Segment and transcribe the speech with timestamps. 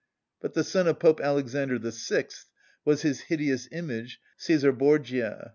[0.41, 2.25] But the son of Pope Alexander VI.
[2.83, 5.49] was his hideous image, Cæsar Borgia.